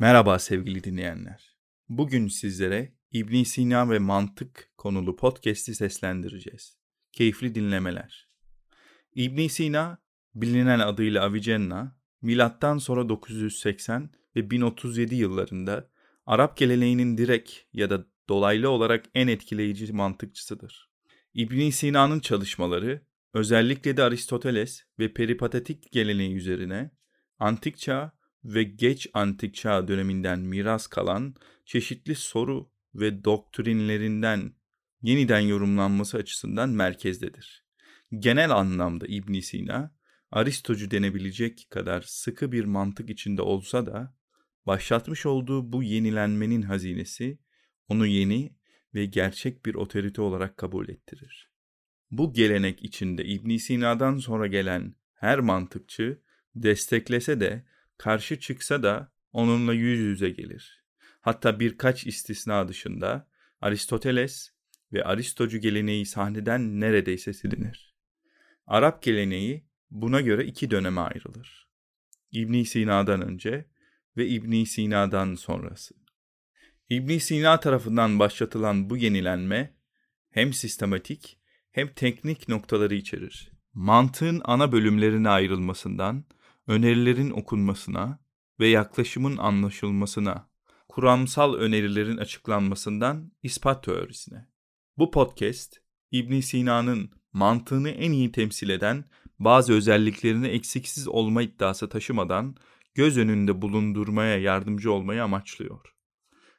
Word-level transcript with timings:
Merhaba 0.00 0.38
sevgili 0.38 0.84
dinleyenler. 0.84 1.56
Bugün 1.88 2.28
sizlere 2.28 2.94
İbn 3.12 3.42
Sina 3.42 3.90
ve 3.90 3.98
mantık 3.98 4.72
konulu 4.76 5.16
podcast'i 5.16 5.74
seslendireceğiz. 5.74 6.78
Keyifli 7.12 7.54
dinlemeler. 7.54 8.28
İbn 9.14 9.46
Sina, 9.46 9.98
bilinen 10.34 10.78
adıyla 10.78 11.24
Avicenna, 11.24 11.96
milattan 12.22 12.78
sonra 12.78 13.08
980 13.08 14.10
ve 14.36 14.50
1037 14.50 15.14
yıllarında 15.14 15.90
Arap 16.26 16.56
geleneğinin 16.56 17.18
direkt 17.18 17.52
ya 17.72 17.90
da 17.90 18.06
dolaylı 18.28 18.70
olarak 18.70 19.04
en 19.14 19.28
etkileyici 19.28 19.92
mantıkçısıdır. 19.92 20.90
İbn 21.34 21.70
Sina'nın 21.70 22.20
çalışmaları 22.20 23.02
özellikle 23.34 23.96
de 23.96 24.02
Aristoteles 24.02 24.82
ve 24.98 25.12
peripatetik 25.12 25.92
geleneği 25.92 26.36
üzerine 26.36 26.90
antik 27.38 27.78
çağ 27.78 28.19
ve 28.44 28.62
geç 28.62 29.06
antik 29.14 29.54
çağ 29.54 29.88
döneminden 29.88 30.38
miras 30.38 30.86
kalan 30.86 31.34
çeşitli 31.64 32.14
soru 32.14 32.70
ve 32.94 33.24
doktrinlerinden 33.24 34.52
yeniden 35.02 35.40
yorumlanması 35.40 36.16
açısından 36.16 36.70
merkezdedir. 36.70 37.64
Genel 38.18 38.50
anlamda 38.50 39.06
İbn 39.06 39.40
Sina, 39.40 39.94
Aristocu 40.30 40.90
denebilecek 40.90 41.66
kadar 41.70 42.02
sıkı 42.06 42.52
bir 42.52 42.64
mantık 42.64 43.10
içinde 43.10 43.42
olsa 43.42 43.86
da, 43.86 44.14
başlatmış 44.66 45.26
olduğu 45.26 45.72
bu 45.72 45.82
yenilenmenin 45.82 46.62
hazinesi, 46.62 47.38
onu 47.88 48.06
yeni 48.06 48.56
ve 48.94 49.06
gerçek 49.06 49.66
bir 49.66 49.74
otorite 49.74 50.22
olarak 50.22 50.56
kabul 50.56 50.88
ettirir. 50.88 51.50
Bu 52.10 52.32
gelenek 52.32 52.82
içinde 52.82 53.24
İbn 53.24 53.56
Sina'dan 53.56 54.16
sonra 54.16 54.46
gelen 54.46 54.94
her 55.14 55.38
mantıkçı 55.38 56.20
desteklese 56.54 57.40
de 57.40 57.64
karşı 58.00 58.40
çıksa 58.40 58.82
da 58.82 59.12
onunla 59.32 59.74
yüz 59.74 60.00
yüze 60.00 60.30
gelir. 60.30 60.84
Hatta 61.20 61.60
birkaç 61.60 62.06
istisna 62.06 62.68
dışında 62.68 63.28
Aristoteles 63.60 64.50
ve 64.92 65.04
Aristocu 65.04 65.58
geleneği 65.58 66.06
sahneden 66.06 66.80
neredeyse 66.80 67.32
silinir. 67.32 67.94
Arap 68.66 69.02
geleneği 69.02 69.64
buna 69.90 70.20
göre 70.20 70.44
iki 70.44 70.70
döneme 70.70 71.00
ayrılır. 71.00 71.68
İbn 72.32 72.62
Sina'dan 72.62 73.22
önce 73.22 73.66
ve 74.16 74.26
İbn 74.26 74.64
Sina'dan 74.64 75.34
sonrası. 75.34 75.94
İbn 76.88 77.18
Sina 77.18 77.60
tarafından 77.60 78.18
başlatılan 78.18 78.90
bu 78.90 78.96
yenilenme 78.96 79.74
hem 80.30 80.52
sistematik 80.52 81.38
hem 81.70 81.88
teknik 81.94 82.48
noktaları 82.48 82.94
içerir. 82.94 83.52
Mantığın 83.74 84.40
ana 84.44 84.72
bölümlerine 84.72 85.28
ayrılmasından 85.28 86.24
önerilerin 86.70 87.30
okunmasına 87.30 88.18
ve 88.60 88.68
yaklaşımın 88.68 89.36
anlaşılmasına, 89.36 90.50
kuramsal 90.88 91.54
önerilerin 91.54 92.16
açıklanmasından 92.16 93.32
ispat 93.42 93.84
teorisine. 93.84 94.48
Bu 94.98 95.10
podcast, 95.10 95.76
İbn 96.10 96.40
Sina'nın 96.40 97.10
mantığını 97.32 97.90
en 97.90 98.12
iyi 98.12 98.32
temsil 98.32 98.68
eden 98.68 99.04
bazı 99.38 99.72
özelliklerini 99.72 100.46
eksiksiz 100.46 101.08
olma 101.08 101.42
iddiası 101.42 101.88
taşımadan 101.88 102.56
göz 102.94 103.18
önünde 103.18 103.62
bulundurmaya 103.62 104.38
yardımcı 104.38 104.92
olmayı 104.92 105.24
amaçlıyor. 105.24 105.94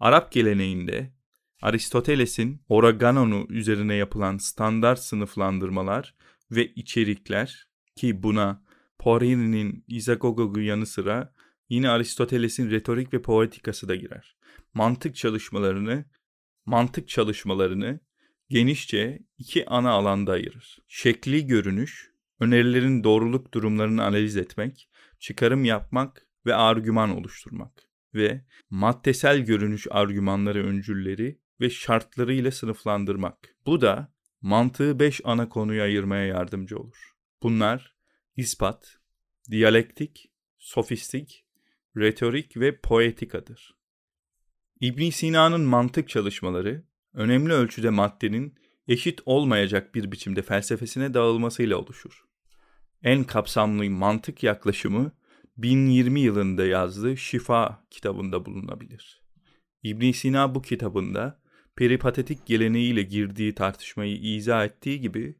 Arap 0.00 0.32
geleneğinde 0.32 1.14
Aristoteles'in 1.62 2.62
Oraganon'u 2.68 3.46
üzerine 3.48 3.94
yapılan 3.94 4.36
standart 4.36 5.00
sınıflandırmalar 5.00 6.14
ve 6.50 6.66
içerikler 6.66 7.68
ki 7.96 8.22
buna 8.22 8.62
Porini'nin 9.02 9.84
İzagogog'u 9.88 10.60
yanı 10.60 10.86
sıra 10.86 11.34
yine 11.68 11.88
Aristoteles'in 11.88 12.70
retorik 12.70 13.12
ve 13.12 13.22
poetikası 13.22 13.88
da 13.88 13.94
girer. 13.94 14.36
Mantık 14.74 15.16
çalışmalarını 15.16 16.04
mantık 16.66 17.08
çalışmalarını 17.08 18.00
genişçe 18.48 19.18
iki 19.38 19.66
ana 19.66 19.90
alanda 19.90 20.32
ayırır. 20.32 20.78
Şekli 20.88 21.46
görünüş, 21.46 22.10
önerilerin 22.40 23.04
doğruluk 23.04 23.54
durumlarını 23.54 24.04
analiz 24.04 24.36
etmek, 24.36 24.88
çıkarım 25.18 25.64
yapmak 25.64 26.26
ve 26.46 26.54
argüman 26.54 27.16
oluşturmak 27.16 27.88
ve 28.14 28.44
maddesel 28.70 29.38
görünüş 29.38 29.86
argümanları 29.90 30.66
öncülleri 30.66 31.38
ve 31.60 31.70
şartlarıyla 31.70 32.50
sınıflandırmak. 32.50 33.56
Bu 33.66 33.80
da 33.80 34.12
mantığı 34.40 34.98
beş 34.98 35.20
ana 35.24 35.48
konuya 35.48 35.84
ayırmaya 35.84 36.26
yardımcı 36.26 36.78
olur. 36.78 37.12
Bunlar 37.42 37.96
ispat, 38.36 39.01
diyalektik, 39.50 40.30
sofistik, 40.58 41.44
retorik 41.96 42.56
ve 42.56 42.76
poetikadır. 42.76 43.74
İbn 44.80 45.10
Sina'nın 45.10 45.60
mantık 45.60 46.08
çalışmaları 46.08 46.84
önemli 47.12 47.52
ölçüde 47.52 47.90
maddenin 47.90 48.54
eşit 48.88 49.20
olmayacak 49.26 49.94
bir 49.94 50.12
biçimde 50.12 50.42
felsefesine 50.42 51.14
dağılmasıyla 51.14 51.76
oluşur. 51.76 52.24
En 53.02 53.24
kapsamlı 53.24 53.90
mantık 53.90 54.42
yaklaşımı 54.42 55.12
1020 55.56 56.20
yılında 56.20 56.66
yazdığı 56.66 57.16
Şifa 57.16 57.86
kitabında 57.90 58.46
bulunabilir. 58.46 59.22
İbn 59.82 60.10
Sina 60.10 60.54
bu 60.54 60.62
kitabında 60.62 61.40
peripatetik 61.76 62.46
geleneğiyle 62.46 63.02
girdiği 63.02 63.54
tartışmayı 63.54 64.16
izah 64.16 64.64
ettiği 64.64 65.00
gibi 65.00 65.36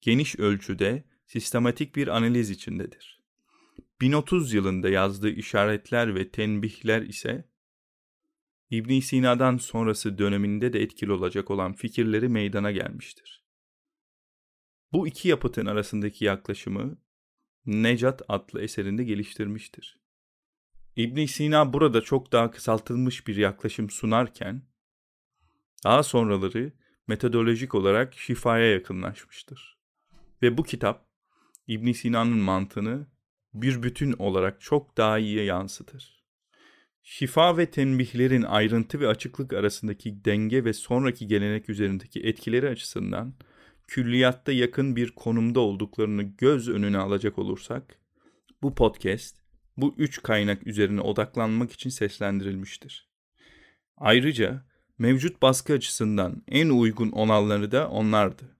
geniş 0.00 0.38
ölçüde 0.38 1.04
sistematik 1.26 1.96
bir 1.96 2.08
analiz 2.08 2.50
içindedir. 2.50 3.21
1030 4.02 4.52
yılında 4.52 4.88
yazdığı 4.88 5.30
işaretler 5.30 6.14
ve 6.14 6.30
tenbihler 6.30 7.02
ise 7.02 7.48
İbn 8.70 9.00
Sina'dan 9.00 9.56
sonrası 9.56 10.18
döneminde 10.18 10.72
de 10.72 10.82
etkili 10.82 11.12
olacak 11.12 11.50
olan 11.50 11.72
fikirleri 11.72 12.28
meydana 12.28 12.70
gelmiştir. 12.70 13.44
Bu 14.92 15.08
iki 15.08 15.28
yapıtın 15.28 15.66
arasındaki 15.66 16.24
yaklaşımı 16.24 16.98
Necat 17.66 18.22
adlı 18.28 18.62
eserinde 18.62 19.04
geliştirmiştir. 19.04 20.00
İbn 20.96 21.24
Sina 21.24 21.72
burada 21.72 22.00
çok 22.00 22.32
daha 22.32 22.50
kısaltılmış 22.50 23.26
bir 23.26 23.36
yaklaşım 23.36 23.90
sunarken 23.90 24.62
daha 25.84 26.02
sonraları 26.02 26.72
metodolojik 27.06 27.74
olarak 27.74 28.14
şifaya 28.14 28.72
yakınlaşmıştır. 28.72 29.78
Ve 30.42 30.58
bu 30.58 30.62
kitap 30.62 31.08
İbn 31.66 31.92
Sina'nın 31.92 32.38
mantığını 32.38 33.11
bir 33.54 33.82
bütün 33.82 34.12
olarak 34.12 34.60
çok 34.60 34.96
daha 34.96 35.18
iyi 35.18 35.44
yansıtır. 35.44 36.22
Şifa 37.02 37.56
ve 37.56 37.66
tenbihlerin 37.66 38.42
ayrıntı 38.42 39.00
ve 39.00 39.08
açıklık 39.08 39.52
arasındaki 39.52 40.24
denge 40.24 40.64
ve 40.64 40.72
sonraki 40.72 41.26
gelenek 41.26 41.68
üzerindeki 41.68 42.20
etkileri 42.20 42.68
açısından 42.68 43.34
külliyatta 43.86 44.52
yakın 44.52 44.96
bir 44.96 45.10
konumda 45.10 45.60
olduklarını 45.60 46.22
göz 46.22 46.68
önüne 46.68 46.98
alacak 46.98 47.38
olursak, 47.38 47.98
bu 48.62 48.74
podcast 48.74 49.36
bu 49.76 49.94
üç 49.98 50.22
kaynak 50.22 50.66
üzerine 50.66 51.00
odaklanmak 51.00 51.72
için 51.72 51.90
seslendirilmiştir. 51.90 53.08
Ayrıca 53.96 54.64
mevcut 54.98 55.42
baskı 55.42 55.72
açısından 55.72 56.42
en 56.48 56.68
uygun 56.68 57.10
olanları 57.10 57.72
da 57.72 57.88
onlardı. 57.88 58.56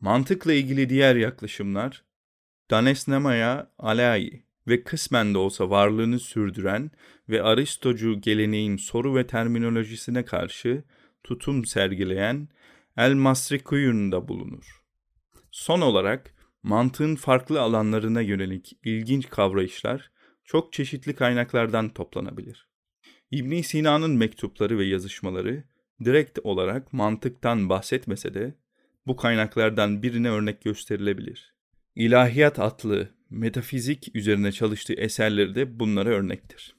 Mantıkla 0.00 0.52
ilgili 0.52 0.88
diğer 0.88 1.16
yaklaşımlar 1.16 2.04
Danesnamaya 2.70 3.70
alai 3.78 4.42
ve 4.68 4.84
kısmen 4.84 5.34
de 5.34 5.38
olsa 5.38 5.70
varlığını 5.70 6.18
sürdüren 6.18 6.90
ve 7.28 7.42
Aristocu 7.42 8.20
geleneğin 8.20 8.76
soru 8.76 9.16
ve 9.16 9.26
terminolojisine 9.26 10.24
karşı 10.24 10.84
tutum 11.24 11.64
sergileyen 11.64 12.48
El 12.96 13.14
Masrikuyun'da 13.14 14.28
bulunur. 14.28 14.82
Son 15.50 15.80
olarak 15.80 16.34
mantığın 16.62 17.16
farklı 17.16 17.60
alanlarına 17.60 18.20
yönelik 18.20 18.78
ilginç 18.84 19.30
kavrayışlar 19.30 20.10
çok 20.44 20.72
çeşitli 20.72 21.14
kaynaklardan 21.14 21.88
toplanabilir. 21.88 22.68
İbn 23.30 23.60
Sina'nın 23.60 24.16
mektupları 24.16 24.78
ve 24.78 24.84
yazışmaları 24.84 25.64
direkt 26.04 26.38
olarak 26.44 26.92
mantıktan 26.92 27.68
bahsetmese 27.68 28.34
de 28.34 28.54
bu 29.06 29.16
kaynaklardan 29.16 30.02
birine 30.02 30.30
örnek 30.30 30.62
gösterilebilir. 30.62 31.57
İlahiyat 31.98 32.58
adlı 32.58 33.08
metafizik 33.30 34.16
üzerine 34.16 34.52
çalıştığı 34.52 34.92
eserleri 34.92 35.54
de 35.54 35.80
bunlara 35.80 36.08
örnektir. 36.08 36.76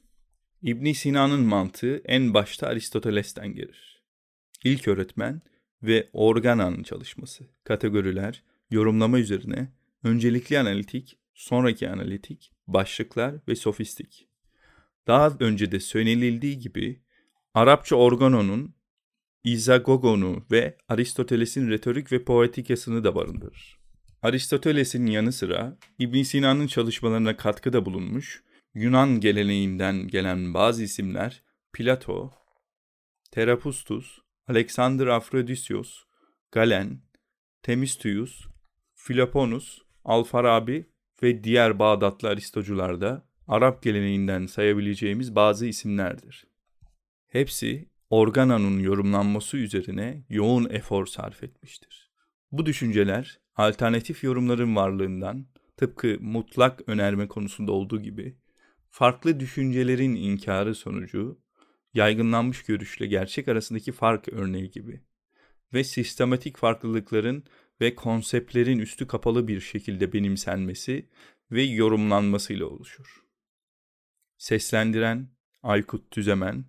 İbn 0.62 0.92
Sina'nın 0.92 1.40
mantığı 1.40 2.02
en 2.06 2.34
başta 2.34 2.68
Aristoteles'ten 2.68 3.54
gelir. 3.54 4.04
İlk 4.64 4.88
öğretmen 4.88 5.42
ve 5.84 6.10
organan 6.14 6.84
çalışması, 6.84 7.44
kategoriler, 7.64 8.44
yorumlama 8.72 9.20
üzerine 9.20 9.74
öncelikli 10.04 10.60
analitik, 10.60 11.18
sonraki 11.34 11.90
analitik, 11.90 12.52
başlıklar 12.68 13.36
ve 13.48 13.56
sofistik. 13.56 14.28
Daha 15.08 15.38
önce 15.40 15.72
de 15.72 15.80
söylenildiği 15.80 16.60
gibi 16.60 17.02
Arapça 17.54 17.96
organonun 17.96 18.76
İzagogonu 19.44 20.46
ve 20.52 20.78
Aristoteles'in 20.88 21.70
retorik 21.70 22.12
ve 22.12 22.24
poetikasını 22.24 23.04
da 23.04 23.16
barındırır. 23.16 23.79
Aristoteles'in 24.24 25.06
yanı 25.06 25.32
sıra 25.32 25.78
İbn 26.00 26.22
Sina'nın 26.22 26.68
çalışmalarına 26.68 27.38
katkıda 27.38 27.86
bulunmuş 27.86 28.44
Yunan 28.74 29.20
geleneğinden 29.20 30.08
gelen 30.08 30.54
bazı 30.54 30.84
isimler 30.84 31.44
Plato, 31.74 32.32
Terapustus, 33.32 34.20
Alexander 34.48 35.08
Afrodisios, 35.08 36.04
Galen, 36.52 37.02
Themistius, 37.64 38.46
Philoponus, 38.96 39.82
Alfarabi 40.04 40.90
ve 41.24 41.44
diğer 41.44 41.80
Bağdatlı 41.80 42.30
Aristocular 42.30 43.02
da 43.02 43.30
Arap 43.48 43.84
geleneğinden 43.84 44.46
sayabileceğimiz 44.46 45.36
bazı 45.36 45.66
isimlerdir. 45.66 46.48
Hepsi 47.28 47.90
organanın 48.10 48.80
yorumlanması 48.80 49.58
üzerine 49.58 50.26
yoğun 50.30 50.70
efor 50.70 51.06
sarf 51.06 51.44
etmiştir. 51.44 52.12
Bu 52.52 52.66
düşünceler 52.66 53.40
alternatif 53.60 54.24
yorumların 54.24 54.76
varlığından 54.76 55.48
tıpkı 55.78 56.18
mutlak 56.22 56.82
önerme 56.88 57.28
konusunda 57.28 57.72
olduğu 57.72 58.02
gibi 58.02 58.38
farklı 58.90 59.40
düşüncelerin 59.40 60.16
inkarı 60.16 60.76
sonucu 60.76 61.42
yaygınlanmış 61.94 62.64
görüşle 62.64 63.08
gerçek 63.08 63.48
arasındaki 63.48 63.92
fark 63.92 64.28
örneği 64.28 64.72
gibi 64.72 65.02
ve 65.74 65.84
sistematik 65.84 66.58
farklılıkların 66.58 67.44
ve 67.82 67.96
konseptlerin 67.96 68.80
üstü 68.80 69.08
kapalı 69.08 69.48
bir 69.48 69.60
şekilde 69.60 70.14
benimsenmesi 70.14 71.10
ve 71.52 71.64
yorumlanmasıyla 71.64 72.66
oluşur. 72.66 73.24
Seslendiren 74.38 75.30
Aykut 75.64 76.12
Tüzemen 76.12 76.66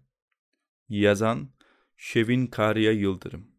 Yazan 0.89 1.51
Şevin 1.97 2.47
Kariya 2.47 2.93
Yıldırım 2.93 3.50